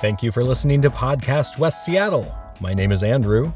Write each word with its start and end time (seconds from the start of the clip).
Thank 0.00 0.22
you 0.22 0.32
for 0.32 0.42
listening 0.42 0.80
to 0.80 0.88
Podcast 0.88 1.58
West 1.58 1.84
Seattle. 1.84 2.34
My 2.58 2.72
name 2.72 2.90
is 2.90 3.02
Andrew. 3.02 3.52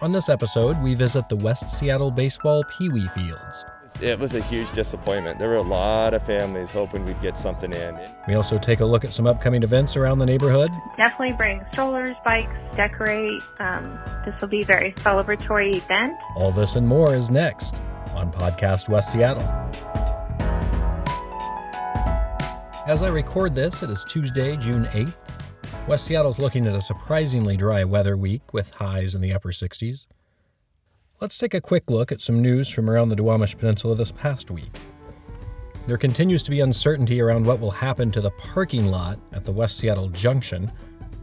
On 0.00 0.12
this 0.12 0.30
episode, 0.30 0.82
we 0.82 0.94
visit 0.94 1.28
the 1.28 1.36
West 1.36 1.68
Seattle 1.68 2.10
Baseball 2.10 2.64
Pee 2.64 2.88
Wee 2.88 3.06
Fields. 3.08 3.66
It 4.00 4.18
was 4.18 4.32
a 4.32 4.40
huge 4.44 4.72
disappointment. 4.72 5.38
There 5.38 5.50
were 5.50 5.56
a 5.56 5.60
lot 5.60 6.14
of 6.14 6.24
families 6.24 6.70
hoping 6.70 7.04
we'd 7.04 7.20
get 7.20 7.36
something 7.36 7.70
in. 7.70 7.98
We 8.26 8.32
also 8.32 8.56
take 8.56 8.80
a 8.80 8.84
look 8.86 9.04
at 9.04 9.12
some 9.12 9.26
upcoming 9.26 9.62
events 9.62 9.94
around 9.94 10.20
the 10.20 10.24
neighborhood. 10.24 10.70
Definitely 10.96 11.34
bring 11.34 11.62
strollers, 11.70 12.16
bikes, 12.24 12.56
decorate. 12.74 13.42
Um, 13.58 14.00
this 14.24 14.34
will 14.40 14.48
be 14.48 14.62
a 14.62 14.64
very 14.64 14.92
celebratory 14.92 15.76
event. 15.76 16.16
All 16.36 16.50
this 16.50 16.76
and 16.76 16.88
more 16.88 17.14
is 17.14 17.28
next 17.28 17.82
on 18.14 18.32
Podcast 18.32 18.88
West 18.88 19.12
Seattle. 19.12 19.42
As 22.86 23.02
I 23.02 23.08
record 23.10 23.54
this, 23.54 23.82
it 23.82 23.90
is 23.90 24.02
Tuesday, 24.08 24.56
June 24.56 24.86
8th. 24.86 25.12
West 25.86 26.06
Seattle's 26.06 26.38
looking 26.38 26.66
at 26.66 26.74
a 26.74 26.80
surprisingly 26.80 27.58
dry 27.58 27.84
weather 27.84 28.16
week 28.16 28.54
with 28.54 28.72
highs 28.72 29.14
in 29.14 29.20
the 29.20 29.34
upper 29.34 29.50
60s. 29.50 30.06
Let's 31.20 31.36
take 31.36 31.52
a 31.52 31.60
quick 31.60 31.90
look 31.90 32.10
at 32.10 32.22
some 32.22 32.40
news 32.40 32.70
from 32.70 32.88
around 32.88 33.10
the 33.10 33.16
Duwamish 33.16 33.58
Peninsula 33.58 33.94
this 33.94 34.10
past 34.10 34.50
week. 34.50 34.70
There 35.86 35.98
continues 35.98 36.42
to 36.44 36.50
be 36.50 36.60
uncertainty 36.60 37.20
around 37.20 37.44
what 37.44 37.60
will 37.60 37.70
happen 37.70 38.10
to 38.12 38.22
the 38.22 38.30
parking 38.30 38.86
lot 38.86 39.18
at 39.34 39.44
the 39.44 39.52
West 39.52 39.76
Seattle 39.76 40.08
Junction. 40.08 40.72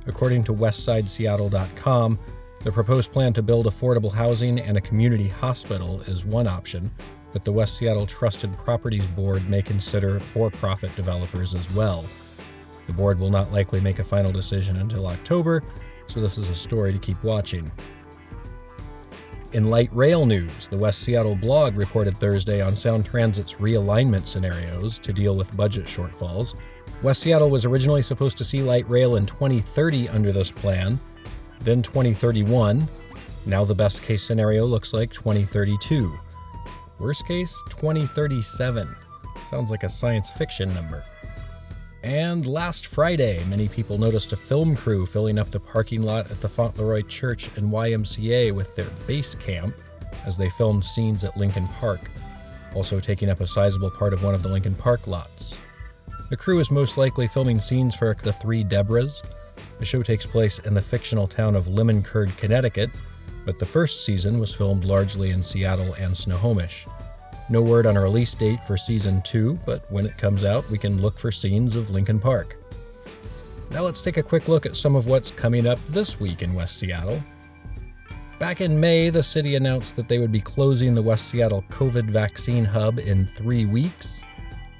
According 0.05 0.43
to 0.43 0.53
WestsideSeattle.com, 0.53 2.19
the 2.61 2.71
proposed 2.71 3.11
plan 3.11 3.33
to 3.33 3.41
build 3.41 3.66
affordable 3.66 4.11
housing 4.11 4.59
and 4.59 4.77
a 4.77 4.81
community 4.81 5.27
hospital 5.27 6.02
is 6.02 6.23
one 6.23 6.45
option, 6.45 6.91
but 7.33 7.43
the 7.43 7.52
West 7.52 7.77
Seattle 7.77 8.05
Trusted 8.05 8.55
Properties 8.59 9.07
Board 9.07 9.49
may 9.49 9.63
consider 9.63 10.19
for 10.19 10.52
profit 10.52 10.95
developers 10.95 11.55
as 11.55 11.67
well. 11.71 12.05
The 12.92 12.97
board 12.97 13.22
will 13.22 13.30
not 13.30 13.53
likely 13.53 13.80
make 13.80 14.00
a 14.00 14.03
final 14.03 14.34
decision 14.34 14.75
until 14.81 15.08
October, 15.08 15.64
so 16.08 16.20
this 16.20 16.38
is 16.38 16.50
a 16.50 16.56
story 16.56 16.92
to 16.92 17.00
keep 17.00 17.23
watching. 17.23 17.72
In 19.53 19.70
light 19.70 19.89
rail 19.94 20.25
news, 20.25 20.67
the 20.67 20.78
West 20.78 21.00
Seattle 21.00 21.38
blog 21.38 21.78
reported 21.78 22.17
Thursday 22.17 22.59
on 22.59 22.75
Sound 22.75 23.06
Transit's 23.06 23.53
realignment 23.53 24.28
scenarios 24.28 25.00
to 25.00 25.14
deal 25.14 25.38
with 25.38 25.56
budget 25.56 25.86
shortfalls. 25.86 26.56
West 27.02 27.22
Seattle 27.22 27.50
was 27.50 27.64
originally 27.64 28.02
supposed 28.02 28.38
to 28.39 28.44
see 28.44 28.61
light 28.61 28.89
rail 28.89 29.16
in 29.16 29.26
2030 29.26 30.09
under 30.09 30.33
this 30.33 30.52
plan, 30.52 31.00
then 31.61 31.81
2031. 31.81 32.86
Now 33.45 33.64
the 33.64 33.73
best 33.73 34.03
case 34.03 34.22
scenario 34.22 34.66
looks 34.66 34.92
like 34.92 35.14
2032. 35.14 36.20
Worst 37.00 37.26
case, 37.26 37.58
2037. 37.70 38.94
Sounds 39.50 39.72
like 39.72 39.83
a 39.83 39.89
science 39.89 40.30
fiction 40.30 40.73
number. 40.73 41.05
And 42.03 42.47
last 42.47 42.88
Friday, 42.88 43.44
many 43.45 43.67
people 43.67 43.99
noticed 43.99 44.33
a 44.33 44.35
film 44.35 44.75
crew 44.75 45.05
filling 45.05 45.38
up 45.38 45.52
the 45.52 45.59
parking 45.59 46.02
lot 46.02 46.31
at 46.31 46.41
the 46.41 46.49
Fauntleroy 46.49 47.03
Church 47.03 47.55
and 47.58 47.71
YMCA 47.71 48.53
with 48.53 48.75
their 48.75 48.89
base 49.05 49.35
camp 49.35 49.75
as 50.25 50.35
they 50.35 50.49
filmed 50.49 50.83
scenes 50.83 51.23
at 51.23 51.38
Lincoln 51.38 51.67
Park, 51.67 52.02
also 52.73 52.99
taking 52.99 53.30
up 53.30 53.39
a 53.39 53.47
sizable 53.47 53.91
part 53.91 54.13
of 54.13 54.23
one 54.23 54.33
of 54.33 54.41
the 54.41 54.49
Lincoln 54.49 54.73
Park 54.73 55.05
lots. 55.05 55.53
The 56.31 56.38
crew 56.38 56.59
is 56.59 56.71
most 56.71 56.97
likely 56.97 57.27
filming 57.27 57.61
scenes 57.61 57.93
for 57.93 58.15
The 58.15 58.33
Three 58.33 58.63
Debras. 58.63 59.21
The 59.77 59.86
show 59.86 60.02
takes 60.02 60.25
place 60.25 60.58
in 60.59 60.73
the 60.73 60.81
fictional 60.81 61.27
town 61.27 61.55
of 61.55 61.67
Lemon 61.67 62.02
Curd, 62.02 62.36
Connecticut, 62.36 62.89
but 63.45 63.59
the 63.59 63.65
first 63.65 64.05
season 64.05 64.39
was 64.39 64.53
filmed 64.53 64.86
largely 64.86 65.30
in 65.30 65.43
Seattle 65.43 65.93
and 65.93 66.17
Snohomish. 66.17 66.88
No 67.52 67.61
word 67.61 67.85
on 67.85 67.97
a 67.97 68.02
release 68.02 68.33
date 68.33 68.63
for 68.63 68.77
season 68.77 69.21
2, 69.23 69.59
but 69.66 69.83
when 69.91 70.05
it 70.05 70.17
comes 70.17 70.45
out, 70.45 70.69
we 70.69 70.77
can 70.77 71.02
look 71.02 71.19
for 71.19 71.33
scenes 71.33 71.75
of 71.75 71.89
Lincoln 71.89 72.17
Park. 72.17 72.55
Now 73.71 73.81
let's 73.81 74.02
take 74.02 74.16
a 74.16 74.23
quick 74.23 74.47
look 74.47 74.66
at 74.66 74.77
some 74.77 74.95
of 74.95 75.05
what's 75.05 75.31
coming 75.31 75.67
up 75.67 75.77
this 75.89 76.17
week 76.17 76.43
in 76.43 76.53
West 76.53 76.77
Seattle. 76.77 77.21
Back 78.39 78.61
in 78.61 78.80
May, 78.80 79.09
the 79.09 79.21
city 79.21 79.55
announced 79.55 79.98
that 79.98 80.08
they 80.08 80.17
would 80.17 80.31
be 80.31 80.39
closing 80.39 80.93
the 80.93 81.02
West 81.02 81.27
Seattle 81.27 81.65
COVID 81.70 82.09
vaccine 82.09 82.64
hub 82.64 82.99
in 82.99 83.26
three 83.26 83.65
weeks. 83.65 84.21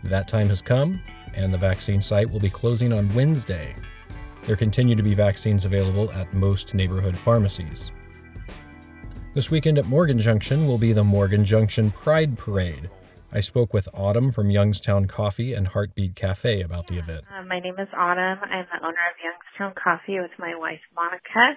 That 0.06 0.30
time 0.30 0.48
has 0.48 0.62
come, 0.62 1.02
and 1.34 1.54
the 1.54 1.58
vaccine 1.58 2.02
site 2.02 2.32
will 2.32 2.40
be 2.40 2.50
closing 2.50 2.94
on 2.94 3.14
Wednesday. 3.14 3.76
There 4.44 4.56
continue 4.56 4.96
to 4.96 5.04
be 5.04 5.14
vaccines 5.14 5.66
available 5.66 6.10
at 6.14 6.34
most 6.34 6.74
neighborhood 6.74 7.18
pharmacies. 7.18 7.92
This 9.34 9.50
weekend 9.50 9.78
at 9.78 9.86
Morgan 9.86 10.20
Junction 10.20 10.68
will 10.68 10.78
be 10.78 10.92
the 10.92 11.06
Morgan 11.06 11.46
Junction 11.46 11.90
Pride 11.90 12.38
Parade. 12.38 12.90
I 13.32 13.40
spoke 13.40 13.74
with 13.74 13.88
Autumn 13.94 14.30
from 14.30 14.52
Youngstown 14.52 15.08
Coffee 15.08 15.54
and 15.54 15.70
Heartbeat 15.70 16.16
Cafe 16.16 16.60
about 16.60 16.88
the 16.88 16.98
event. 16.98 17.24
Uh, 17.32 17.42
my 17.46 17.62
name 17.62 17.76
is 17.80 17.88
Autumn. 17.96 18.44
I'm 18.44 18.68
the 18.68 18.86
owner 18.86 19.00
of 19.08 19.16
Youngstown 19.24 19.74
Coffee 19.82 20.20
with 20.20 20.32
my 20.38 20.54
wife 20.58 20.82
Monica, 20.94 21.56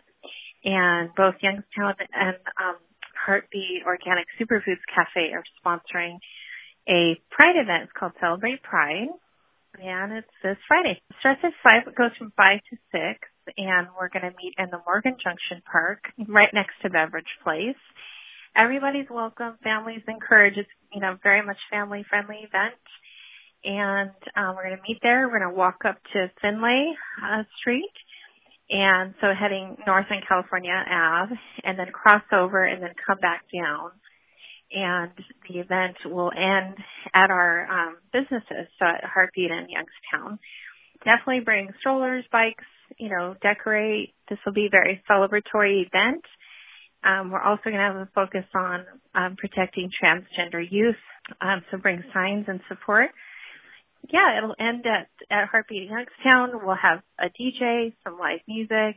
and 0.62 1.10
both 1.16 1.34
Youngstown 1.42 1.94
and 2.14 2.36
um, 2.62 2.76
Heartbeat 3.26 3.82
Organic 3.84 4.26
Superfoods 4.38 4.86
Cafe 4.94 5.34
are 5.34 5.42
sponsoring 5.58 6.18
a 6.88 7.18
Pride 7.32 7.58
event. 7.58 7.90
It's 7.90 7.92
called 7.98 8.12
Celebrate 8.20 8.62
Pride, 8.62 9.08
and 9.82 10.12
it's 10.12 10.30
this 10.44 10.58
Friday. 10.68 11.02
Starts 11.18 11.40
at 11.42 11.50
five. 11.64 11.88
It 11.88 11.96
goes 11.96 12.14
from 12.16 12.32
five 12.36 12.60
to 12.70 12.76
six 12.92 13.26
and 13.56 13.88
we're 13.98 14.08
going 14.08 14.24
to 14.30 14.36
meet 14.36 14.54
in 14.58 14.70
the 14.70 14.80
Morgan 14.86 15.16
Junction 15.22 15.62
Park, 15.70 16.04
right 16.28 16.52
next 16.52 16.74
to 16.82 16.90
Beveridge 16.90 17.30
Place. 17.42 17.80
Everybody's 18.56 19.10
welcome. 19.10 19.58
Families 19.62 20.02
encouraged. 20.06 20.58
It's 20.58 20.68
you 20.92 21.00
know 21.00 21.16
very 21.22 21.44
much 21.44 21.58
family 21.70 22.04
friendly 22.08 22.38
event, 22.46 22.80
and 23.64 24.14
um, 24.36 24.54
we're 24.54 24.68
going 24.68 24.76
to 24.76 24.82
meet 24.88 24.98
there. 25.02 25.28
We're 25.28 25.40
going 25.40 25.50
to 25.50 25.58
walk 25.58 25.82
up 25.86 25.98
to 26.12 26.30
Findlay 26.40 26.94
uh, 27.22 27.42
Street, 27.58 27.92
and 28.70 29.14
so 29.20 29.28
heading 29.38 29.76
north 29.86 30.06
on 30.10 30.20
California 30.28 30.72
Ave, 30.72 31.34
and 31.64 31.78
then 31.78 31.88
cross 31.92 32.22
over 32.32 32.64
and 32.64 32.82
then 32.82 32.94
come 33.06 33.18
back 33.18 33.42
down. 33.52 33.90
And 34.72 35.12
the 35.48 35.60
event 35.60 35.96
will 36.04 36.32
end 36.34 36.76
at 37.14 37.30
our 37.30 37.66
um, 37.70 37.96
businesses, 38.12 38.66
so 38.78 38.86
at 38.86 39.04
Heartbeat 39.04 39.50
and 39.50 39.68
Youngstown. 39.68 40.38
Definitely 41.04 41.44
bring 41.44 41.68
strollers, 41.80 42.24
bikes, 42.32 42.64
you 42.98 43.08
know, 43.08 43.34
decorate. 43.42 44.14
This 44.28 44.38
will 44.44 44.52
be 44.52 44.66
a 44.66 44.70
very 44.70 45.02
celebratory 45.10 45.86
event. 45.86 46.24
Um, 47.04 47.30
we're 47.30 47.42
also 47.42 47.64
going 47.64 47.76
to 47.76 47.80
have 47.80 47.96
a 47.96 48.08
focus 48.14 48.44
on 48.54 48.84
um, 49.14 49.36
protecting 49.36 49.90
transgender 50.02 50.64
youth, 50.68 50.96
um, 51.40 51.62
so 51.70 51.76
bring 51.76 52.02
signs 52.14 52.46
and 52.48 52.60
support. 52.68 53.10
Yeah, 54.10 54.38
it'll 54.38 54.54
end 54.58 54.84
at, 54.86 55.08
at 55.30 55.48
Heartbeat 55.48 55.90
Youngstown. 55.90 56.64
We'll 56.64 56.76
have 56.76 57.02
a 57.18 57.26
DJ, 57.26 57.92
some 58.04 58.18
live 58.18 58.40
music, 58.48 58.96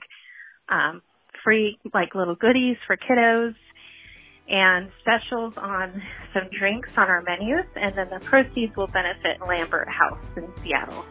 um, 0.69 1.01
free 1.43 1.77
like 1.93 2.15
little 2.15 2.35
goodies 2.35 2.77
for 2.85 2.97
kiddos, 2.97 3.55
and 4.49 4.89
specials 5.01 5.53
on 5.57 6.01
some 6.33 6.49
drinks 6.57 6.89
on 6.97 7.09
our 7.09 7.21
menus, 7.21 7.65
and 7.75 7.95
then 7.95 8.09
the 8.09 8.19
proceeds 8.25 8.75
will 8.77 8.87
benefit 8.87 9.41
Lambert 9.45 9.89
House 9.89 10.23
in 10.37 10.47
Seattle. 10.63 11.05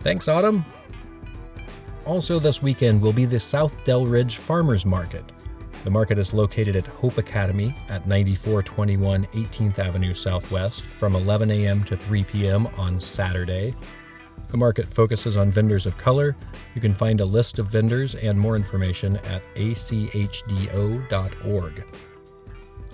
Thanks, 0.00 0.28
Autumn. 0.28 0.64
Also, 2.06 2.38
this 2.38 2.62
weekend 2.62 3.02
will 3.02 3.12
be 3.12 3.24
the 3.24 3.40
South 3.40 3.84
Delridge 3.84 4.36
Farmers 4.36 4.86
Market. 4.86 5.24
The 5.82 5.90
market 5.90 6.18
is 6.18 6.32
located 6.32 6.76
at 6.76 6.86
Hope 6.86 7.18
Academy 7.18 7.74
at 7.88 8.06
9421 8.06 9.26
18th 9.26 9.80
Avenue 9.80 10.14
Southwest 10.14 10.82
from 10.98 11.16
11 11.16 11.50
a.m. 11.50 11.82
to 11.82 11.96
3 11.96 12.22
p.m. 12.22 12.68
on 12.78 13.00
Saturday. 13.00 13.74
The 14.48 14.56
market 14.56 14.86
focuses 14.86 15.36
on 15.36 15.50
vendors 15.50 15.84
of 15.84 15.98
color. 15.98 16.36
You 16.76 16.80
can 16.80 16.94
find 16.94 17.20
a 17.20 17.24
list 17.24 17.58
of 17.58 17.66
vendors 17.66 18.14
and 18.14 18.38
more 18.38 18.54
information 18.54 19.16
at 19.16 19.42
achdo.org. 19.56 20.24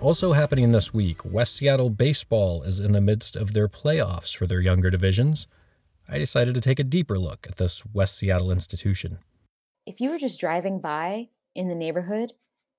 Also 0.01 0.33
happening 0.33 0.73
this 0.73 0.95
week, 0.95 1.23
West 1.23 1.57
Seattle 1.57 1.91
Baseball 1.91 2.63
is 2.63 2.81
in 2.81 2.93
the 2.93 3.01
midst 3.03 3.37
of 3.37 3.53
their 3.53 3.69
playoffs 3.69 4.35
for 4.35 4.47
their 4.47 4.61
younger 4.61 4.89
divisions. 4.89 5.47
I 6.09 6.19
decided 6.19 6.55
to 6.55 6.61
take 6.61 6.79
a 6.79 6.85
deeper 6.85 7.19
look 7.19 7.47
at 7.49 7.57
this 7.57 7.83
West 7.93 8.17
Seattle 8.17 8.51
institution. 8.51 9.19
If 9.87 10.01
you 10.01 10.11
were 10.11 10.19
just 10.19 10.41
driving 10.41 10.81
by 10.81 11.29
in 11.55 11.69
the 11.69 11.75
neighborhood, 11.75 12.33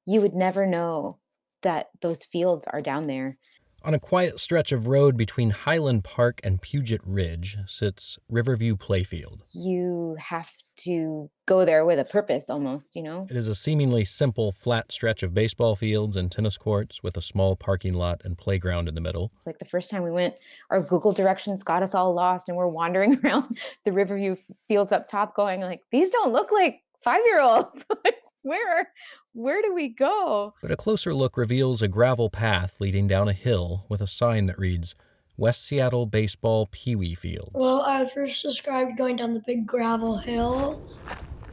you 0.05 0.21
would 0.21 0.33
never 0.33 0.65
know 0.65 1.17
that 1.61 1.89
those 2.01 2.25
fields 2.25 2.67
are 2.67 2.81
down 2.81 3.07
there. 3.07 3.37
On 3.85 3.93
a 3.93 3.99
quiet 3.99 4.39
stretch 4.39 4.71
of 4.71 4.87
road 4.87 5.17
between 5.17 5.49
Highland 5.49 6.05
Park 6.05 6.39
and 6.41 6.61
Puget 6.61 7.01
Ridge 7.03 7.57
sits 7.67 8.17
Riverview 8.29 8.77
Playfield. 8.77 9.41
You 9.53 10.15
have 10.19 10.49
to 10.77 11.29
go 11.45 11.65
there 11.65 11.85
with 11.85 11.99
a 11.99 12.05
purpose 12.05 12.49
almost, 12.49 12.95
you 12.95 13.03
know? 13.03 13.27
It 13.29 13.35
is 13.35 13.49
a 13.49 13.55
seemingly 13.55 14.05
simple, 14.05 14.53
flat 14.53 14.93
stretch 14.93 15.21
of 15.21 15.33
baseball 15.33 15.75
fields 15.75 16.15
and 16.15 16.31
tennis 16.31 16.55
courts 16.55 17.03
with 17.03 17.17
a 17.17 17.21
small 17.21 17.57
parking 17.57 17.91
lot 17.91 18.21
and 18.23 18.37
playground 18.37 18.87
in 18.87 18.95
the 18.95 19.01
middle. 19.01 19.33
It's 19.35 19.45
like 19.45 19.59
the 19.59 19.65
first 19.65 19.91
time 19.91 20.03
we 20.03 20.11
went, 20.11 20.35
our 20.69 20.79
Google 20.79 21.11
directions 21.11 21.61
got 21.61 21.83
us 21.83 21.93
all 21.93 22.15
lost 22.15 22.47
and 22.47 22.55
we're 22.55 22.67
wandering 22.67 23.19
around 23.25 23.57
the 23.83 23.91
Riverview 23.91 24.37
fields 24.65 24.93
up 24.93 25.09
top 25.09 25.35
going 25.35 25.59
like, 25.59 25.81
these 25.91 26.09
don't 26.09 26.31
look 26.31 26.53
like 26.53 26.79
five-year-olds. 27.03 27.83
where 28.43 28.91
where 29.33 29.61
do 29.61 29.73
we 29.73 29.89
go? 29.89 30.53
But 30.61 30.71
a 30.71 30.75
closer 30.75 31.13
look 31.13 31.35
reveals 31.37 31.81
a 31.81 31.87
gravel 31.87 32.29
path 32.29 32.79
leading 32.79 33.07
down 33.07 33.27
a 33.27 33.33
hill 33.33 33.85
with 33.89 34.01
a 34.01 34.07
sign 34.07 34.45
that 34.45 34.59
reads 34.59 34.93
West 35.35 35.65
Seattle 35.65 36.05
Baseball 36.05 36.67
Pee 36.71 36.95
Wee 36.95 37.15
Fields. 37.15 37.51
Well, 37.53 37.81
I 37.81 38.03
would 38.03 38.11
first 38.11 38.43
described 38.43 38.97
going 38.97 39.15
down 39.15 39.33
the 39.33 39.41
big 39.45 39.65
gravel 39.65 40.17
hill. 40.17 40.87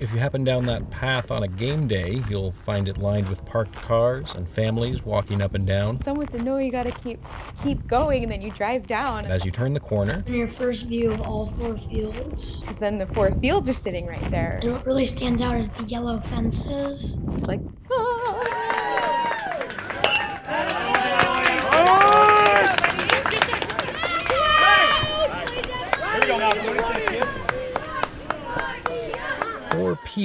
If 0.00 0.10
you 0.14 0.18
happen 0.18 0.44
down 0.44 0.64
that 0.64 0.88
path 0.88 1.30
on 1.30 1.42
a 1.42 1.48
game 1.48 1.86
day, 1.86 2.24
you'll 2.26 2.52
find 2.52 2.88
it 2.88 2.96
lined 2.96 3.28
with 3.28 3.44
parked 3.44 3.74
cars 3.74 4.32
and 4.34 4.48
families 4.48 5.04
walking 5.04 5.42
up 5.42 5.54
and 5.54 5.66
down. 5.66 6.02
Someone 6.02 6.26
said, 6.28 6.42
no, 6.42 6.56
you 6.56 6.72
gotta 6.72 6.90
keep 6.90 7.22
keep 7.62 7.86
going, 7.86 8.22
and 8.22 8.32
then 8.32 8.40
you 8.40 8.50
drive 8.50 8.86
down. 8.86 9.24
And 9.24 9.32
as 9.32 9.44
you 9.44 9.50
turn 9.50 9.74
the 9.74 9.80
corner, 9.80 10.24
and 10.26 10.34
your 10.34 10.48
first 10.48 10.86
view 10.86 11.12
of 11.12 11.20
all 11.20 11.52
four 11.58 11.76
fields. 11.76 12.64
Then 12.78 12.96
the 12.96 13.06
four 13.08 13.30
fields 13.40 13.68
are 13.68 13.74
sitting 13.74 14.06
right 14.06 14.30
there. 14.30 14.58
And 14.62 14.72
what 14.72 14.86
really 14.86 15.04
stands 15.04 15.42
out 15.42 15.58
is 15.58 15.68
the 15.68 15.84
yellow 15.84 16.18
fences. 16.18 17.18
It's 17.36 17.46
like, 17.46 17.60
ah. 17.92 18.19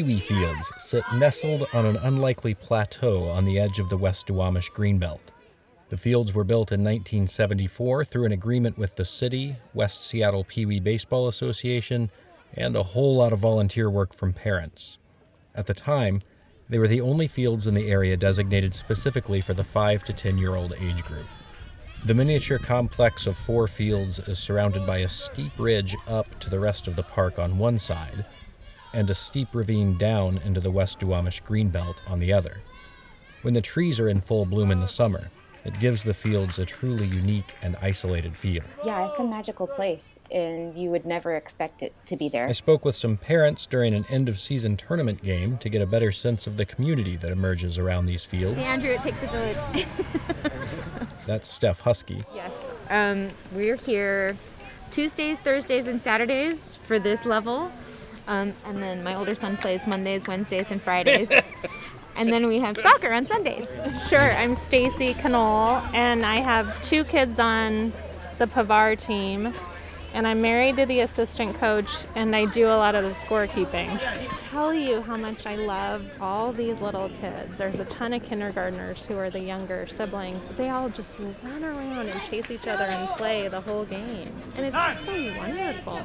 Wee 0.03 0.19
fields 0.19 0.71
sit 0.77 1.03
nestled 1.15 1.68
on 1.74 1.86
an 1.86 1.97
unlikely 1.97 2.53
plateau 2.53 3.30
on 3.30 3.45
the 3.45 3.59
edge 3.59 3.80
of 3.80 3.89
the 3.89 3.97
West 3.97 4.27
Duwamish 4.27 4.71
Greenbelt. 4.71 5.31
The 5.89 5.97
fields 5.97 6.33
were 6.33 6.44
built 6.44 6.71
in 6.71 6.81
1974 6.81 8.06
through 8.06 8.25
an 8.25 8.31
agreement 8.31 8.77
with 8.77 8.95
the 8.95 9.06
city, 9.06 9.57
West 9.74 10.06
Seattle 10.06 10.44
Pee 10.44 10.65
Wee 10.65 10.80
Baseball 10.80 11.27
Association, 11.27 12.09
and 12.53 12.75
a 12.75 12.83
whole 12.83 13.15
lot 13.15 13.33
of 13.33 13.39
volunteer 13.39 13.89
work 13.89 14.13
from 14.13 14.33
parents. 14.33 14.97
At 15.53 15.68
the 15.68 15.74
time, 15.74 16.21
they 16.68 16.80
were 16.80 16.88
the 16.88 17.01
only 17.01 17.27
fields 17.27 17.68
in 17.68 17.74
the 17.74 17.89
area 17.89 18.18
designated 18.18 18.74
specifically 18.74 19.42
for 19.42 19.53
the 19.53 19.63
5 19.63 20.03
to 20.06 20.13
10 20.13 20.38
year 20.38 20.56
old 20.56 20.74
age 20.80 21.03
group. 21.06 21.27
The 22.06 22.13
miniature 22.13 22.59
complex 22.59 23.25
of 23.27 23.38
four 23.38 23.68
fields 23.68 24.19
is 24.19 24.38
surrounded 24.38 24.86
by 24.86 25.00
a 25.00 25.09
steep 25.09 25.51
ridge 25.57 25.95
up 26.07 26.39
to 26.39 26.50
the 26.50 26.59
rest 26.59 26.88
of 26.88 26.95
the 26.95 27.03
park 27.03 27.39
on 27.39 27.57
one 27.57 27.80
side, 27.80 28.25
and 28.95 29.09
a 29.09 29.13
steep 29.13 29.50
ravine 29.53 29.97
down 29.97 30.39
into 30.45 30.62
the 30.62 30.71
West 30.71 31.00
Duwamish 31.00 31.44
Greenbelt 31.44 31.97
on 32.07 32.19
the 32.19 32.31
other. 32.31 32.62
When 33.42 33.53
the 33.53 33.62
trees 33.62 34.00
are 34.00 34.07
in 34.07 34.21
full 34.21 34.45
bloom 34.45 34.71
in 34.71 34.80
the 34.80 34.88
summer, 34.88 35.30
it 35.65 35.77
gives 35.80 36.03
the 36.03 36.13
fields 36.13 36.59
a 36.59 36.65
truly 36.65 37.07
unique 37.07 37.53
and 37.62 37.75
isolated 37.81 38.36
feel. 38.38 38.63
Yeah, 38.86 39.09
it's 39.09 39.19
a 39.19 39.24
magical 39.24 39.68
place, 39.68 40.18
and 40.31 40.77
you 40.77 40.92
would 40.92 41.06
never 41.06 41.36
expect 41.36 41.81
it 41.81 41.94
to 42.06 42.15
be 42.15 42.30
there. 42.30 42.47
I 42.47 42.53
spoke 42.53 42.86
with 42.86 42.95
some 42.95 43.18
parents 43.18 43.65
during 43.65 43.94
an 43.94 44.06
end 44.09 44.30
of 44.30 44.39
season 44.39 44.77
tournament 44.77 45.24
game 45.24 45.57
to 45.57 45.69
get 45.69 45.81
a 45.81 45.88
better 45.88 46.12
sense 46.12 46.47
of 46.47 46.56
the 46.57 46.65
community 46.65 47.18
that 47.18 47.31
emerges 47.31 47.77
around 47.77 48.06
these 48.06 48.24
fields. 48.24 48.57
See, 48.57 48.63
Andrew, 48.63 48.92
it 48.92 49.01
takes 49.01 49.21
a 49.24 49.27
village. 49.27 49.88
That's 51.25 51.47
Steph 51.50 51.81
Husky. 51.81 52.24
yes. 52.33 52.51
Um, 52.89 53.30
we're 53.51 53.75
here 53.75 54.38
Tuesdays, 54.92 55.39
Thursdays, 55.39 55.88
and 55.88 56.00
Saturdays 56.00 56.75
for 56.83 57.00
this 57.00 57.25
level. 57.25 57.71
Um, 58.27 58.54
and 58.66 58.77
then 58.77 59.04
my 59.04 59.16
older 59.16 59.36
son 59.36 59.57
plays 59.57 59.81
Mondays, 59.86 60.27
Wednesdays, 60.27 60.68
and 60.69 60.81
Fridays. 60.81 61.30
and 62.16 62.31
then 62.31 62.48
we 62.48 62.60
have 62.60 62.77
soccer 62.77 63.12
on 63.12 63.27
Sundays. 63.27 63.68
Sure, 64.10 64.31
I'm 64.33 64.56
Stacy 64.56 65.13
Canole, 65.13 65.81
and 65.94 66.25
I 66.25 66.38
have 66.38 66.81
two 66.81 67.04
kids 67.04 67.39
on 67.39 67.94
the 68.38 68.48
Pavar 68.48 69.00
team. 69.00 69.54
And 70.13 70.25
I'm 70.25 70.42
married 70.42 70.77
to 70.77 70.86
the 70.86 71.01
assistant 71.01 71.57
coach, 71.57 71.89
and 72.16 72.33
I 72.33 72.45
do 72.45 72.68
a 72.68 72.77
lot 72.77 72.95
of 72.95 73.04
the 73.04 73.12
scorekeeping. 73.12 74.00
I 74.01 74.25
Tell 74.38 74.74
you 74.74 75.01
how 75.01 75.18
much 75.18 75.45
I 75.45 75.57
love 75.57 76.10
all 76.21 76.54
these 76.54 76.80
little 76.80 77.10
kids. 77.19 77.57
There's 77.57 77.80
a 77.80 77.86
ton 77.86 78.13
of 78.13 78.24
kindergartners 78.24 79.04
who 79.04 79.18
are 79.18 79.30
the 79.30 79.42
younger 79.42 79.86
siblings. 79.88 80.42
They 80.56 80.69
all 80.69 80.88
just 80.88 81.19
run 81.19 81.66
around 81.66 82.07
and 82.07 82.21
chase 82.30 82.50
each 82.50 82.66
other 82.66 82.86
and 82.86 83.10
play 83.18 83.50
the 83.50 83.60
whole 83.60 83.83
game. 83.83 84.33
And 84.56 84.66
it's 84.66 84.74
just 84.74 85.04
so 85.04 85.38
wonderful. 85.38 86.01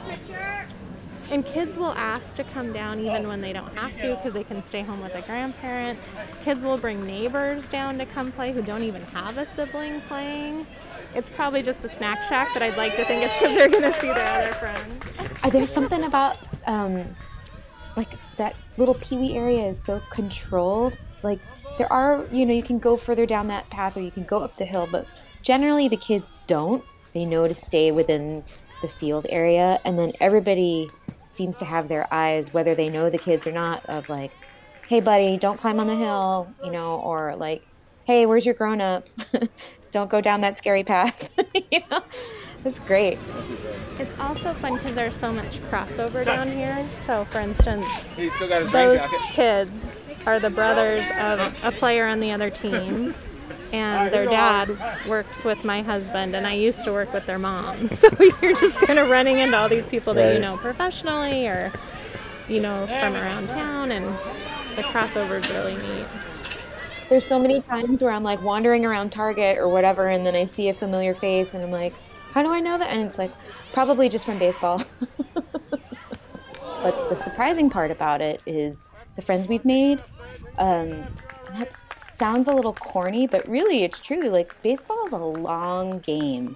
And 1.30 1.46
kids 1.46 1.76
will 1.76 1.92
ask 1.92 2.34
to 2.36 2.44
come 2.44 2.72
down 2.72 3.00
even 3.00 3.28
when 3.28 3.40
they 3.40 3.52
don't 3.52 3.74
have 3.76 3.96
to 4.00 4.16
because 4.16 4.34
they 4.34 4.44
can 4.44 4.62
stay 4.62 4.82
home 4.82 5.00
with 5.00 5.14
a 5.14 5.22
grandparent. 5.22 5.98
Kids 6.42 6.62
will 6.62 6.78
bring 6.78 7.06
neighbors 7.06 7.68
down 7.68 7.98
to 7.98 8.06
come 8.06 8.32
play 8.32 8.52
who 8.52 8.62
don't 8.62 8.82
even 8.82 9.02
have 9.02 9.38
a 9.38 9.46
sibling 9.46 10.00
playing. 10.02 10.66
It's 11.14 11.28
probably 11.28 11.62
just 11.62 11.84
a 11.84 11.88
snack 11.88 12.28
shack, 12.28 12.50
but 12.52 12.62
I'd 12.62 12.76
like 12.76 12.96
to 12.96 13.04
think 13.04 13.22
it's 13.22 13.36
because 13.36 13.56
they're 13.56 13.68
going 13.68 13.92
to 13.92 13.98
see 14.00 14.08
their 14.08 14.40
other 14.40 14.52
friends. 14.54 15.04
Are 15.44 15.50
there 15.50 15.66
something 15.66 16.04
about 16.04 16.36
um, 16.66 17.04
like 17.96 18.08
that 18.36 18.56
little 18.76 18.94
Pee 18.94 19.16
Wee 19.16 19.36
area 19.36 19.66
is 19.66 19.82
so 19.82 20.00
controlled. 20.10 20.98
Like 21.22 21.40
there 21.78 21.92
are, 21.92 22.26
you 22.32 22.46
know, 22.46 22.54
you 22.54 22.62
can 22.62 22.78
go 22.78 22.96
further 22.96 23.26
down 23.26 23.48
that 23.48 23.68
path 23.70 23.96
or 23.96 24.00
you 24.00 24.10
can 24.10 24.24
go 24.24 24.38
up 24.38 24.56
the 24.56 24.64
hill, 24.64 24.88
but 24.90 25.06
generally 25.42 25.88
the 25.88 25.96
kids 25.96 26.30
don't. 26.46 26.84
They 27.12 27.24
know 27.24 27.48
to 27.48 27.54
stay 27.54 27.90
within 27.90 28.44
the 28.82 28.88
field 28.88 29.26
area, 29.28 29.80
and 29.84 29.98
then 29.98 30.12
everybody 30.20 30.88
seems 31.30 31.56
to 31.58 31.64
have 31.64 31.88
their 31.88 32.12
eyes, 32.12 32.52
whether 32.52 32.74
they 32.74 32.88
know 32.88 33.08
the 33.10 33.18
kids 33.18 33.46
or 33.46 33.52
not, 33.52 33.84
of 33.86 34.08
like, 34.08 34.32
hey 34.88 35.00
buddy, 35.00 35.36
don't 35.36 35.56
climb 35.58 35.80
on 35.80 35.86
the 35.86 35.96
hill, 35.96 36.52
you 36.64 36.70
know, 36.70 36.96
or 36.96 37.34
like, 37.36 37.62
hey, 38.04 38.26
where's 38.26 38.44
your 38.44 38.54
grown 38.54 38.80
up? 38.80 39.06
don't 39.90 40.10
go 40.10 40.20
down 40.20 40.40
that 40.42 40.56
scary 40.58 40.84
path. 40.84 41.30
you 41.70 41.80
know, 41.90 42.02
that's 42.62 42.78
great. 42.80 43.18
It's 43.98 44.14
also 44.18 44.52
fun 44.54 44.76
because 44.76 44.94
there's 44.94 45.16
so 45.16 45.32
much 45.32 45.60
crossover 45.70 46.24
down 46.24 46.50
here. 46.50 46.86
So, 47.06 47.24
for 47.26 47.40
instance, 47.40 47.86
He's 48.16 48.34
still 48.34 48.48
got 48.48 48.62
his 48.62 48.72
those 48.72 48.94
jacket. 48.94 49.20
kids 49.30 50.04
are 50.26 50.40
the 50.40 50.50
brothers 50.50 51.06
of 51.18 51.54
a 51.62 51.72
player 51.72 52.06
on 52.06 52.20
the 52.20 52.32
other 52.32 52.50
team. 52.50 53.14
And 53.72 54.12
their 54.12 54.25
dad 54.25 55.06
works 55.06 55.44
with 55.44 55.64
my 55.64 55.82
husband, 55.82 56.34
and 56.34 56.46
I 56.46 56.55
used 56.55 56.84
to 56.84 56.93
work 56.93 57.12
with 57.12 57.26
their 57.26 57.38
mom. 57.38 57.88
So 58.00 58.08
you're 58.43 58.55
just 58.55 58.81
kind 58.81 58.99
of 58.99 59.11
running 59.11 59.38
into 59.38 59.56
all 59.58 59.69
these 59.69 59.84
people 59.84 60.14
that 60.14 60.34
you 60.34 60.40
know 60.40 60.56
professionally 60.56 61.46
or, 61.46 61.72
you 62.49 62.61
know, 62.61 62.87
from 62.87 63.14
around 63.14 63.49
town, 63.49 63.93
and 63.93 64.06
the 64.76 64.82
crossover 64.82 65.40
is 65.43 65.50
really 65.50 65.76
neat. 65.76 66.06
There's 67.08 67.26
so 67.26 67.38
many 67.38 67.61
times 67.62 68.02
where 68.02 68.12
I'm 68.12 68.22
like 68.22 68.43
wandering 68.43 68.87
around 68.87 69.11
Target 69.11 69.58
or 69.58 69.69
whatever, 69.69 70.08
and 70.08 70.25
then 70.25 70.34
I 70.34 70.46
see 70.46 70.69
a 70.69 70.75
familiar 70.75 71.14
face, 71.14 71.55
and 71.55 71.62
I'm 71.62 71.70
like, 71.70 71.94
how 72.32 72.43
do 72.43 72.50
I 72.50 72.61
know 72.61 72.78
that? 72.78 72.90
And 72.90 73.02
it's 73.02 73.19
like, 73.19 73.32
probably 73.73 74.08
just 74.08 74.25
from 74.25 74.38
baseball. 74.38 74.82
but 75.34 77.11
the 77.11 77.16
surprising 77.23 77.69
part 77.69 77.90
about 77.90 78.20
it 78.20 78.40
is 78.46 78.88
the 79.16 79.23
friends 79.23 79.49
we've 79.49 79.64
made. 79.64 80.02
Um, 80.58 81.06
that 81.52 81.73
sounds 82.20 82.49
a 82.49 82.52
little 82.52 82.75
corny, 82.75 83.26
but 83.26 83.49
really 83.49 83.82
it's 83.82 83.99
true. 83.99 84.28
Like, 84.28 84.55
baseball 84.62 85.06
is 85.06 85.14
a 85.14 85.19
long 85.19 86.00
game. 86.00 86.55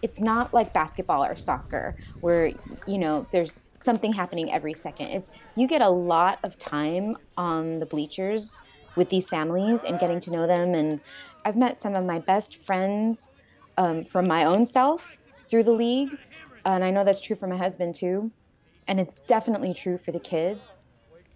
It's 0.00 0.20
not 0.20 0.54
like 0.54 0.72
basketball 0.72 1.22
or 1.22 1.36
soccer 1.36 1.94
where, 2.22 2.46
you 2.86 2.96
know, 2.96 3.26
there's 3.30 3.64
something 3.74 4.10
happening 4.10 4.50
every 4.50 4.72
second. 4.72 5.08
It's 5.08 5.30
you 5.54 5.68
get 5.68 5.82
a 5.82 5.88
lot 5.88 6.38
of 6.42 6.58
time 6.58 7.18
on 7.36 7.78
the 7.78 7.84
bleachers 7.84 8.58
with 8.96 9.10
these 9.10 9.28
families 9.28 9.84
and 9.84 10.00
getting 10.00 10.18
to 10.20 10.30
know 10.30 10.46
them. 10.46 10.74
And 10.74 10.98
I've 11.44 11.56
met 11.56 11.78
some 11.78 11.94
of 11.94 12.06
my 12.06 12.18
best 12.18 12.56
friends 12.56 13.32
um, 13.76 14.04
from 14.04 14.26
my 14.26 14.44
own 14.44 14.64
self 14.64 15.18
through 15.46 15.64
the 15.64 15.72
league. 15.72 16.16
And 16.64 16.82
I 16.82 16.90
know 16.90 17.04
that's 17.04 17.20
true 17.20 17.36
for 17.36 17.46
my 17.46 17.58
husband 17.58 17.94
too. 17.94 18.30
And 18.88 18.98
it's 18.98 19.16
definitely 19.28 19.74
true 19.74 19.98
for 19.98 20.10
the 20.10 20.20
kids. 20.20 20.62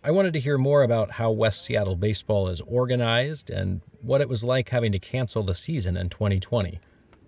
I 0.07 0.13
wanted 0.13 0.35
to 0.35 0.41
hear 0.41 0.57
more 0.57 0.85
about 0.85 1.11
how 1.11 1.33
West 1.33 1.65
Seattle 1.65 1.97
baseball 1.97 2.47
is 2.47 2.61
organized 2.61 3.51
and 3.51 3.81
what 4.03 4.21
it 4.21 4.29
was 4.29 4.45
like 4.45 4.69
having 4.69 4.93
to 4.93 5.01
cancel 5.01 5.43
the 5.43 5.57
season 5.57 5.97
in 5.97 6.11
2020. 6.11 6.79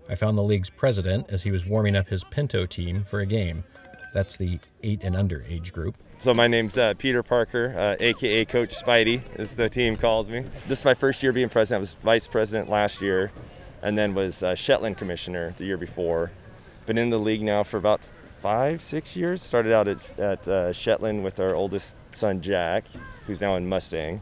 I 0.09 0.15
found 0.15 0.39
the 0.39 0.45
league's 0.45 0.71
president 0.71 1.27
as 1.29 1.43
he 1.43 1.51
was 1.51 1.67
warming 1.67 1.97
up 1.97 2.07
his 2.07 2.23
Pinto 2.23 2.67
team 2.67 3.03
for 3.03 3.19
a 3.19 3.27
game. 3.27 3.65
That's 4.15 4.37
the 4.37 4.61
8 4.85 5.01
and 5.03 5.17
under 5.17 5.45
age 5.49 5.73
group. 5.73 5.97
So 6.19 6.33
my 6.33 6.47
name's 6.47 6.79
uh, 6.79 6.95
Peter 6.97 7.25
Parker, 7.25 7.75
uh, 7.77 7.97
aka 7.99 8.45
Coach 8.45 8.77
Spidey, 8.81 9.23
as 9.35 9.57
the 9.57 9.69
team 9.69 9.97
calls 9.97 10.29
me. 10.29 10.45
This 10.69 10.79
is 10.79 10.85
my 10.85 10.95
first 10.95 11.21
year 11.21 11.33
being 11.33 11.49
president. 11.49 11.79
I 11.79 11.81
was 11.81 11.95
vice 12.05 12.29
president 12.29 12.71
last 12.71 13.03
year, 13.03 13.33
and 13.83 13.99
then 13.99 14.15
was 14.15 14.45
uh, 14.45 14.55
Shetland 14.55 14.99
commissioner 14.99 15.53
the 15.59 15.65
year 15.65 15.79
before. 15.79 16.31
Been 16.87 16.97
in 16.97 17.11
the 17.11 17.19
league 17.19 17.43
now 17.43 17.65
for 17.65 17.77
about 17.77 18.01
five, 18.41 18.81
six 18.81 19.17
years. 19.17 19.43
Started 19.43 19.73
out 19.73 19.89
at, 19.89 20.21
at 20.21 20.47
uh, 20.47 20.73
Shetland 20.73 21.25
with 21.25 21.41
our 21.41 21.57
oldest 21.57 21.97
son 22.13 22.41
Jack, 22.41 22.85
who's 23.27 23.41
now 23.41 23.57
in 23.57 23.69
Mustang. 23.69 24.21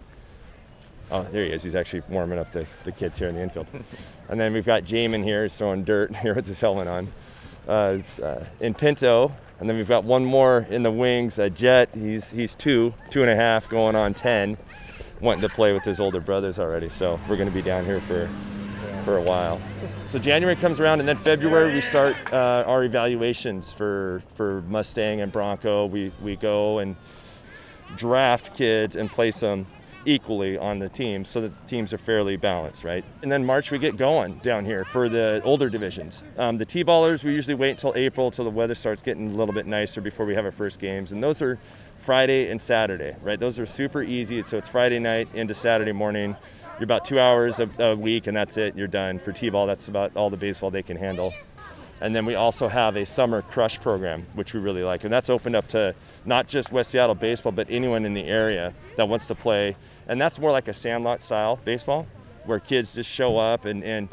Oh, 1.10 1.24
there 1.30 1.44
he 1.44 1.50
is. 1.50 1.62
He's 1.62 1.74
actually 1.76 2.02
warming 2.08 2.38
up 2.38 2.52
the, 2.52 2.66
the 2.84 2.92
kids 2.92 3.18
here 3.18 3.28
in 3.28 3.36
the 3.36 3.42
infield. 3.42 3.66
and 4.28 4.40
then 4.40 4.52
we've 4.52 4.66
got 4.66 4.84
Jamin 4.84 5.22
here, 5.22 5.42
who's 5.42 5.54
throwing 5.54 5.84
dirt 5.84 6.14
here 6.22 6.34
with 6.34 6.46
his 6.46 6.60
helmet 6.60 6.88
on. 6.88 7.12
Uh, 7.68 7.96
is, 7.98 8.20
uh, 8.20 8.44
in 8.60 8.74
Pinto, 8.74 9.32
and 9.58 9.68
then 9.68 9.76
we've 9.76 9.88
got 9.88 10.04
one 10.04 10.24
more 10.24 10.66
in 10.70 10.82
the 10.82 10.90
wings, 10.90 11.38
uh, 11.38 11.48
Jet. 11.48 11.88
He's 11.94 12.24
he's 12.30 12.54
two, 12.54 12.94
two 13.10 13.22
and 13.22 13.30
a 13.30 13.34
half, 13.34 13.68
going 13.68 13.96
on 13.96 14.14
ten, 14.14 14.56
wanting 15.20 15.42
to 15.42 15.48
play 15.48 15.72
with 15.72 15.82
his 15.82 15.98
older 15.98 16.20
brothers 16.20 16.60
already. 16.60 16.88
So 16.88 17.18
we're 17.28 17.36
going 17.36 17.48
to 17.48 17.54
be 17.54 17.62
down 17.62 17.84
here 17.84 18.00
for 18.02 18.30
for 19.04 19.16
a 19.16 19.22
while. 19.22 19.60
So 20.04 20.18
January 20.18 20.54
comes 20.56 20.78
around, 20.78 21.00
and 21.00 21.08
then 21.08 21.16
February 21.16 21.74
we 21.74 21.80
start 21.80 22.16
uh, 22.32 22.64
our 22.66 22.84
evaluations 22.84 23.72
for 23.72 24.22
for 24.34 24.62
Mustang 24.62 25.20
and 25.20 25.32
Bronco. 25.32 25.86
We 25.86 26.12
we 26.22 26.36
go 26.36 26.78
and 26.78 26.94
draft 27.94 28.54
kids 28.54 28.96
and 28.96 29.10
place 29.10 29.40
them 29.40 29.66
equally 30.06 30.56
on 30.56 30.78
the 30.78 30.88
teams 30.88 31.28
so 31.28 31.40
that 31.40 31.62
the 31.62 31.68
teams 31.68 31.92
are 31.92 31.98
fairly 31.98 32.36
balanced, 32.36 32.84
right? 32.84 33.04
And 33.22 33.30
then 33.30 33.44
March 33.44 33.70
we 33.70 33.78
get 33.78 33.96
going 33.96 34.38
down 34.38 34.64
here 34.64 34.84
for 34.84 35.08
the 35.08 35.42
older 35.44 35.68
divisions. 35.68 36.22
Um, 36.38 36.58
the 36.58 36.64
T-ballers 36.64 37.24
we 37.24 37.34
usually 37.34 37.54
wait 37.54 37.70
until 37.70 37.92
April 37.96 38.30
till 38.30 38.44
the 38.44 38.50
weather 38.50 38.74
starts 38.74 39.02
getting 39.02 39.32
a 39.32 39.34
little 39.34 39.54
bit 39.54 39.66
nicer 39.66 40.00
before 40.00 40.24
we 40.24 40.34
have 40.34 40.44
our 40.44 40.52
first 40.52 40.78
games, 40.78 41.12
and 41.12 41.22
those 41.22 41.42
are 41.42 41.58
Friday 41.98 42.50
and 42.50 42.62
Saturday, 42.62 43.16
right? 43.20 43.40
Those 43.40 43.58
are 43.58 43.66
super 43.66 44.02
easy. 44.02 44.42
So 44.44 44.58
it's 44.58 44.68
Friday 44.68 45.00
night 45.00 45.28
into 45.34 45.54
Saturday 45.54 45.92
morning. 45.92 46.36
You're 46.78 46.84
about 46.84 47.04
two 47.04 47.18
hours 47.18 47.58
a, 47.58 47.68
a 47.78 47.96
week, 47.96 48.26
and 48.26 48.36
that's 48.36 48.56
it. 48.58 48.76
You're 48.76 48.86
done 48.86 49.18
for 49.18 49.32
T-ball. 49.32 49.66
That's 49.66 49.88
about 49.88 50.14
all 50.16 50.30
the 50.30 50.36
baseball 50.36 50.70
they 50.70 50.82
can 50.82 50.96
handle. 50.96 51.32
And 52.00 52.14
then 52.14 52.26
we 52.26 52.34
also 52.34 52.68
have 52.68 52.96
a 52.96 53.06
summer 53.06 53.42
crush 53.42 53.80
program, 53.80 54.26
which 54.34 54.52
we 54.52 54.60
really 54.60 54.82
like. 54.82 55.04
And 55.04 55.12
that's 55.12 55.30
opened 55.30 55.56
up 55.56 55.66
to 55.68 55.94
not 56.24 56.46
just 56.46 56.70
West 56.70 56.90
Seattle 56.90 57.14
baseball, 57.14 57.52
but 57.52 57.68
anyone 57.70 58.04
in 58.04 58.12
the 58.12 58.24
area 58.24 58.74
that 58.96 59.08
wants 59.08 59.26
to 59.26 59.34
play. 59.34 59.76
And 60.06 60.20
that's 60.20 60.38
more 60.38 60.52
like 60.52 60.68
a 60.68 60.74
sandlot 60.74 61.22
style 61.22 61.58
baseball 61.64 62.06
where 62.44 62.60
kids 62.60 62.94
just 62.94 63.10
show 63.10 63.38
up 63.38 63.64
and, 63.64 63.82
and, 63.82 64.08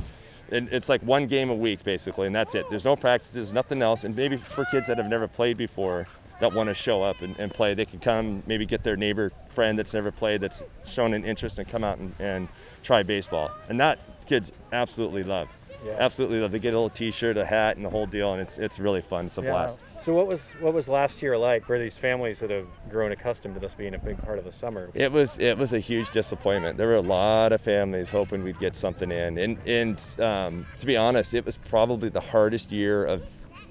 and 0.52 0.70
it's 0.72 0.90
like 0.90 1.02
one 1.02 1.28
game 1.28 1.50
a 1.50 1.56
week 1.56 1.84
basically, 1.84 2.28
and 2.28 2.36
that's 2.36 2.56
it. 2.56 2.70
There's 2.70 2.86
no 2.86 2.96
practices, 2.96 3.54
nothing 3.54 3.82
else. 3.82 4.04
And 4.04 4.16
maybe 4.16 4.38
for 4.38 4.66
kids 4.66 4.88
that 4.88 4.98
have 4.98 5.08
never 5.08 5.28
played 5.28 5.58
before 5.58 6.08
that 6.40 6.54
want 6.54 6.68
to 6.68 6.74
show 6.74 7.04
up 7.04 7.22
and, 7.22 7.38
and 7.40 7.54
play, 7.54 7.74
they 7.74 7.86
can 7.86 8.00
come, 8.00 8.44
maybe 8.48 8.66
get 8.66 8.84
their 8.84 8.96
neighbor 8.96 9.32
friend 9.50 9.78
that's 9.78 9.94
never 9.94 10.12
played 10.12 10.42
that's 10.42 10.64
shown 10.86 11.14
an 11.14 11.26
interest 11.26 11.60
and 11.60 11.68
come 11.68 11.84
out 11.84 11.98
and, 11.98 12.14
and 12.20 12.48
try 12.82 13.04
baseball. 13.04 13.52
And 13.70 13.80
that 13.80 14.00
kids 14.26 14.52
absolutely 14.72 15.24
love. 15.24 15.48
Yeah. 15.86 15.98
Absolutely 16.00 16.40
love. 16.40 16.52
They 16.52 16.60
get 16.60 16.74
a 16.74 16.78
little 16.78 16.90
T-shirt, 16.90 17.38
a 17.38 17.46
hat, 17.46 17.76
and 17.76 17.86
the 17.86 17.90
whole 17.90 18.06
deal, 18.06 18.34
and 18.34 18.42
it's 18.42 18.58
it's 18.58 18.80
really 18.80 19.02
fun. 19.02 19.26
It's 19.26 19.38
a 19.38 19.42
blast. 19.42 19.82
So 20.04 20.14
what 20.14 20.28
was 20.28 20.42
what 20.60 20.74
was 20.74 20.88
last 20.88 21.22
year 21.22 21.38
like 21.38 21.66
for 21.66 21.78
these 21.78 21.96
families 21.96 22.40
that 22.40 22.50
have 22.50 22.68
grown 22.90 23.12
accustomed 23.12 23.56
to 23.56 23.60
this 23.60 23.74
being 23.74 23.94
a 23.94 24.00
big 24.00 24.22
part 24.22 24.38
of 24.38 24.46
the 24.46 24.52
summer? 24.52 24.90
It 24.94 25.12
was 25.12 25.38
it 25.40 25.58
was 25.58 25.74
a 25.74 25.80
huge 25.80 26.12
disappointment. 26.12 26.78
There 26.78 26.88
were 26.88 26.96
a 26.96 27.02
lot 27.02 27.52
of 27.52 27.62
families 27.62 28.10
hoping 28.10 28.44
we'd 28.44 28.60
get 28.60 28.76
something 28.76 29.12
in, 29.12 29.38
and 29.38 29.58
and 29.68 30.02
um, 30.20 30.66
to 30.80 30.86
be 30.86 30.96
honest, 30.96 31.34
it 31.34 31.46
was 31.46 31.58
probably 31.58 32.10
the 32.10 32.22
hardest 32.22 32.72
year 32.72 33.06
of 33.06 33.24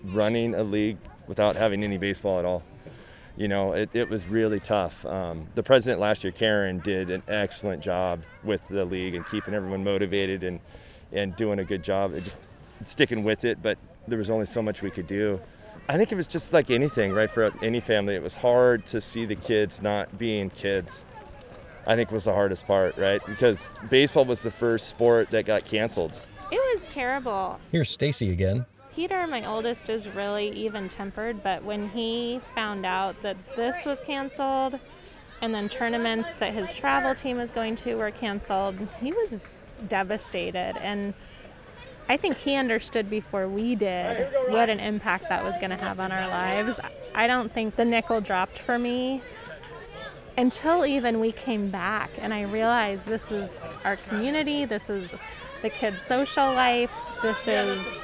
running 0.05 0.55
a 0.55 0.63
league 0.63 0.99
without 1.27 1.57
having 1.57 1.83
any 1.85 1.99
baseball 1.99 2.39
at 2.39 2.45
all. 2.45 2.63
You 3.37 3.49
know, 3.49 3.73
it, 3.73 3.89
it 3.95 4.11
was 4.11 4.27
really 4.27 4.61
tough. 4.61 5.07
Um, 5.07 5.47
the 5.55 5.63
president 5.63 6.01
last 6.01 6.23
year, 6.23 6.33
Karen, 6.33 6.81
did 6.81 7.11
an 7.11 7.23
excellent 7.29 7.83
job 7.83 8.23
with 8.45 8.67
the 8.69 8.85
league 8.85 9.15
and 9.15 9.27
keeping 9.27 9.55
everyone 9.55 9.83
motivated 9.83 10.43
and 10.43 10.61
and 11.13 11.35
doing 11.37 11.59
a 11.59 11.65
good 11.65 11.83
job, 11.83 12.15
just 12.23 12.39
sticking 12.85 13.25
with 13.25 13.45
it. 13.45 13.63
But 13.63 13.79
there 14.09 14.19
was 14.19 14.31
only 14.31 14.47
so 14.47 14.63
much 14.63 14.83
we 14.83 14.91
could 14.91 15.07
do. 15.07 15.41
I 15.89 15.97
think 15.97 16.13
it 16.13 16.15
was 16.15 16.27
just 16.27 16.53
like 16.53 16.71
anything, 16.71 17.13
right? 17.13 17.31
For 17.31 17.53
any 17.63 17.81
family, 17.81 18.15
it 18.15 18.23
was 18.23 18.35
hard 18.35 18.87
to 18.87 19.01
see 19.01 19.25
the 19.25 19.35
kids 19.35 19.83
not 19.83 20.17
being 20.19 20.51
kids. 20.51 21.05
I 21.87 21.97
think 21.97 22.13
was 22.13 22.25
the 22.25 22.33
hardest 22.33 22.67
part, 22.67 22.97
right? 22.97 23.25
Because 23.27 23.73
baseball 23.91 24.25
was 24.25 24.41
the 24.43 24.51
first 24.53 24.89
sport 24.89 25.31
that 25.31 25.45
got 25.45 25.65
canceled. 25.65 26.21
It 26.53 26.61
was 26.73 26.89
terrible. 26.89 27.59
Here's 27.73 27.91
Stacy 27.91 28.31
again. 28.31 28.65
Peter, 28.95 29.27
my 29.27 29.45
oldest, 29.47 29.89
is 29.89 30.07
really 30.09 30.51
even 30.51 30.89
tempered, 30.89 31.43
but 31.43 31.65
when 31.65 31.89
he 31.89 32.41
found 32.55 32.87
out 32.87 33.21
that 33.23 33.37
this 33.57 33.85
was 33.85 34.01
canceled 34.01 34.79
and 35.41 35.53
then 35.53 35.69
tournaments 35.69 36.35
that 36.37 36.53
his 36.53 36.73
travel 36.75 37.15
team 37.15 37.39
was 37.39 37.51
going 37.51 37.75
to 37.75 37.97
were 37.97 38.11
canceled, 38.11 38.77
he 39.01 39.13
was 39.13 39.45
devastated. 39.89 40.77
And 40.81 41.15
I 42.09 42.17
think 42.17 42.37
he 42.37 42.57
understood 42.57 43.09
before 43.09 43.49
we 43.49 43.75
did 43.75 44.29
what 44.49 44.69
an 44.69 44.81
impact 44.81 45.29
that 45.29 45.45
was 45.45 45.57
going 45.57 45.71
to 45.71 45.77
have 45.77 46.01
on 46.01 46.13
our 46.13 46.29
lives. 46.29 46.81
I 47.15 47.27
don't 47.27 47.53
think 47.53 47.77
the 47.77 47.85
nickel 47.85 48.21
dropped 48.21 48.59
for 48.59 48.79
me 48.79 49.23
until 50.37 50.85
even 50.87 51.21
we 51.21 51.33
came 51.33 51.71
back 51.71 52.11
and 52.19 52.33
I 52.33 52.43
realized 52.43 53.07
this 53.07 53.31
is 53.31 53.61
our 53.85 53.97
community, 53.97 54.65
this 54.65 54.89
is 54.89 55.15
the 55.63 55.71
kids' 55.71 56.03
social 56.03 56.53
life, 56.53 56.91
this 57.23 57.47
is 57.47 58.03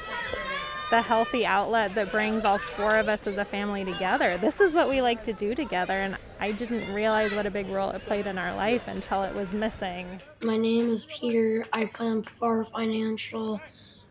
the 0.91 1.03
healthy 1.03 1.45
outlet 1.45 1.95
that 1.95 2.11
brings 2.11 2.45
all 2.45 2.59
four 2.59 2.97
of 2.97 3.09
us 3.09 3.27
as 3.27 3.37
a 3.37 3.45
family 3.45 3.85
together. 3.85 4.39
This 4.39 4.61
is 4.61 4.73
what 4.73 4.89
we 4.89 5.03
like 5.03 5.23
to 5.25 5.35
do 5.35 5.55
together, 5.55 5.93
and 5.93 6.17
I 6.41 6.53
didn't 6.53 6.93
realize 6.95 7.33
what 7.33 7.45
a 7.45 7.51
big 7.51 7.69
role 7.69 7.91
it 7.91 8.03
played 8.07 8.27
in 8.27 8.39
our 8.39 8.55
life 8.57 8.89
until 8.89 9.23
it 9.23 9.35
was 9.35 9.53
missing. 9.53 10.21
My 10.43 10.57
name 10.57 10.91
is 10.91 11.07
Peter. 11.07 11.67
I 11.75 11.85
play 11.85 12.07
on 12.07 12.27
Far 12.41 12.65
Financial. 12.65 13.61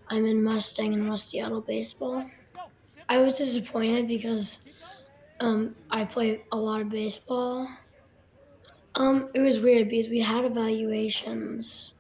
I'm 0.10 0.26
in 0.26 0.44
Mustang 0.44 0.94
and 0.94 1.10
West 1.10 1.30
Seattle 1.30 1.62
baseball. 1.62 2.30
I 3.10 3.18
was 3.18 3.38
disappointed 3.38 4.08
because 4.08 4.60
um, 5.40 5.76
I 5.90 6.06
play 6.06 6.44
a 6.52 6.58
lot 6.58 6.82
of 6.82 6.90
baseball. 6.90 7.68
Um, 8.96 9.30
it 9.34 9.40
was 9.40 9.60
weird 9.60 9.90
because 9.90 10.10
we 10.10 10.20
had 10.20 10.46
evaluations 10.46 11.96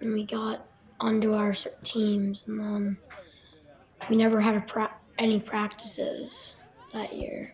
and 0.00 0.12
we 0.12 0.24
got 0.24 0.66
onto 1.00 1.34
our 1.34 1.54
teams, 1.82 2.44
and 2.46 2.60
then 2.60 2.96
we 4.08 4.16
never 4.16 4.40
had 4.40 4.66
pra- 4.66 4.94
any 5.18 5.40
practices 5.40 6.56
that 6.92 7.14
year. 7.14 7.52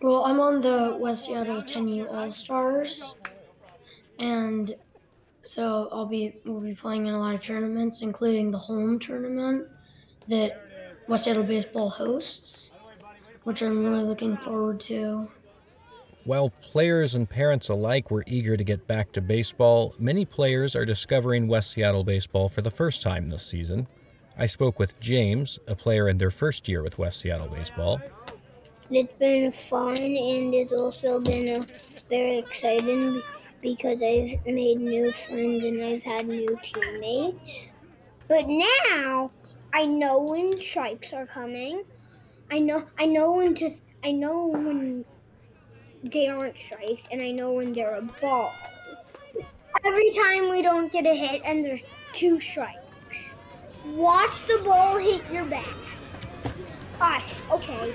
Well, 0.00 0.24
I'm 0.24 0.40
on 0.40 0.60
the 0.60 0.96
West 0.98 1.26
Seattle 1.26 1.62
10U 1.62 2.12
All 2.12 2.32
Stars, 2.32 3.14
and 4.18 4.74
so 5.44 5.88
I'll 5.92 6.06
be 6.06 6.34
we'll 6.44 6.60
be 6.60 6.74
playing 6.74 7.06
in 7.06 7.14
a 7.14 7.20
lot 7.20 7.34
of 7.34 7.42
tournaments, 7.42 8.02
including 8.02 8.50
the 8.50 8.58
home 8.58 8.98
tournament 8.98 9.68
that 10.28 10.66
West 11.06 11.24
Seattle 11.24 11.44
Baseball 11.44 11.88
hosts, 11.88 12.72
which 13.44 13.62
I'm 13.62 13.84
really 13.84 14.02
looking 14.02 14.36
forward 14.38 14.80
to. 14.80 15.28
While 16.24 16.50
players 16.50 17.14
and 17.16 17.28
parents 17.28 17.68
alike 17.68 18.10
were 18.10 18.22
eager 18.28 18.56
to 18.56 18.62
get 18.62 18.86
back 18.86 19.10
to 19.12 19.20
baseball, 19.20 19.94
many 19.98 20.24
players 20.24 20.76
are 20.76 20.84
discovering 20.84 21.48
West 21.48 21.72
Seattle 21.72 22.04
baseball 22.04 22.48
for 22.48 22.62
the 22.62 22.70
first 22.70 23.02
time 23.02 23.30
this 23.30 23.44
season. 23.44 23.88
I 24.38 24.46
spoke 24.46 24.78
with 24.78 24.98
James, 24.98 25.58
a 25.66 25.74
player 25.74 26.08
in 26.08 26.18
their 26.18 26.30
first 26.30 26.68
year 26.68 26.82
with 26.82 26.98
West 26.98 27.20
Seattle 27.20 27.48
baseball. 27.48 28.00
It's 28.90 29.12
been 29.18 29.52
fun 29.52 29.96
and 29.96 30.54
it's 30.54 30.72
also 30.72 31.20
been 31.20 31.66
very 32.08 32.38
exciting 32.38 33.22
because 33.60 34.02
I've 34.02 34.44
made 34.46 34.80
new 34.80 35.12
friends 35.12 35.64
and 35.64 35.82
I've 35.82 36.02
had 36.02 36.28
new 36.28 36.58
teammates. 36.62 37.68
But 38.28 38.46
now 38.48 39.30
I 39.72 39.86
know 39.86 40.20
when 40.20 40.58
strikes 40.58 41.12
are 41.12 41.26
coming. 41.26 41.84
I 42.50 42.58
know 42.58 42.86
I 42.98 43.06
know 43.06 43.32
when 43.32 43.54
to 43.56 43.70
I 44.04 44.12
know 44.12 44.46
when 44.46 45.04
they 46.02 46.28
aren't 46.28 46.58
strikes 46.58 47.06
and 47.10 47.22
I 47.22 47.30
know 47.30 47.52
when 47.52 47.72
they're 47.72 47.96
a 47.96 48.02
ball. 48.20 48.52
Every 49.84 50.10
time 50.10 50.50
we 50.50 50.62
don't 50.62 50.90
get 50.90 51.06
a 51.06 51.14
hit 51.14 51.42
and 51.44 51.64
there's 51.64 51.82
two 52.12 52.40
strikes. 52.40 52.81
Watch 53.84 54.44
the 54.44 54.60
ball 54.64 54.96
hit 54.96 55.28
your 55.30 55.44
back. 55.44 55.66
Us, 57.00 57.42
okay. 57.50 57.94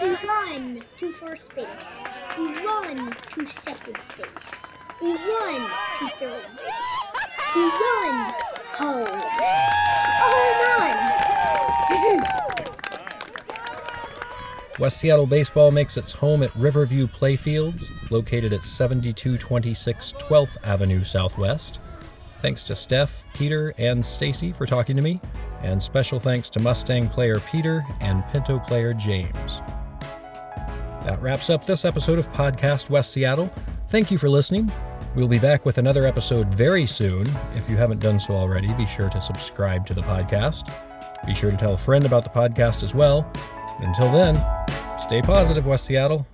We 0.00 0.10
run 0.28 0.82
to 0.98 1.12
first 1.12 1.52
base. 1.56 1.98
We 2.38 2.46
run 2.64 3.12
to 3.30 3.46
second 3.46 3.98
base. 4.16 4.62
We 5.02 5.08
run 5.08 5.68
to 5.98 6.08
third 6.16 6.42
base. 6.56 7.14
We 7.54 7.62
run 7.62 8.32
home. 8.74 9.08
A 9.08 9.10
home 10.22 12.14
run. 12.14 12.22
West 14.78 14.98
Seattle 14.98 15.26
baseball 15.26 15.72
makes 15.72 15.96
its 15.96 16.12
home 16.12 16.44
at 16.44 16.54
Riverview 16.54 17.08
Playfields, 17.08 17.90
located 18.10 18.52
at 18.52 18.62
7226 18.62 20.12
12th 20.12 20.56
Avenue 20.62 21.02
Southwest. 21.02 21.80
Thanks 22.40 22.64
to 22.64 22.76
Steph, 22.76 23.24
Peter, 23.34 23.74
and 23.78 24.04
Stacy 24.04 24.52
for 24.52 24.66
talking 24.66 24.94
to 24.96 25.02
me, 25.02 25.20
and 25.62 25.82
special 25.82 26.20
thanks 26.20 26.48
to 26.50 26.60
Mustang 26.60 27.08
player 27.08 27.40
Peter 27.50 27.84
and 28.00 28.24
Pinto 28.28 28.58
player 28.60 28.92
James. 28.92 29.60
That 31.04 31.18
wraps 31.22 31.50
up 31.50 31.64
this 31.64 31.84
episode 31.84 32.18
of 32.18 32.30
Podcast 32.32 32.90
West 32.90 33.12
Seattle. 33.12 33.50
Thank 33.88 34.10
you 34.10 34.18
for 34.18 34.28
listening. 34.28 34.70
We'll 35.14 35.28
be 35.28 35.38
back 35.38 35.64
with 35.64 35.78
another 35.78 36.04
episode 36.04 36.54
very 36.54 36.84
soon. 36.84 37.26
If 37.54 37.70
you 37.70 37.76
haven't 37.76 38.00
done 38.00 38.20
so 38.20 38.34
already, 38.34 38.72
be 38.74 38.86
sure 38.86 39.08
to 39.08 39.20
subscribe 39.20 39.86
to 39.86 39.94
the 39.94 40.02
podcast. 40.02 40.70
Be 41.24 41.32
sure 41.34 41.50
to 41.50 41.56
tell 41.56 41.74
a 41.74 41.78
friend 41.78 42.04
about 42.04 42.24
the 42.24 42.30
podcast 42.30 42.82
as 42.82 42.94
well. 42.94 43.30
Until 43.78 44.12
then, 44.12 44.36
stay 44.98 45.22
positive, 45.22 45.66
West 45.66 45.86
Seattle. 45.86 46.26